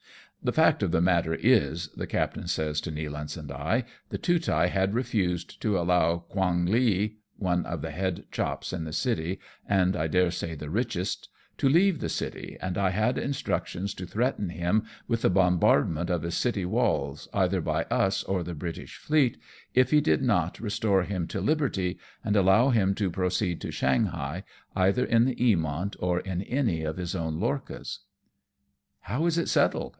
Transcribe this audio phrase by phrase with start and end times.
[0.43, 4.65] "The fact of the matter is," the captain says to Nealance and I," the Tootai
[4.69, 9.95] had refused to allow Quong Ly (one of the head chops in the city, and
[9.95, 11.29] I daresay the richest)
[11.59, 16.09] to leave the city, and I had instructions to threaten him with the bombard" ment
[16.09, 19.37] of his city walls, either by us or the British fleet,
[19.75, 24.43] if he did not restore him to liberty, and allow him to proceed to Shanghai,
[24.75, 29.03] either in the Eamont or in any of his own lorchas." 232 AMONG TYPHOONS AND
[29.03, 29.11] PIRATE CRAFT.
[29.11, 29.89] "How is it settled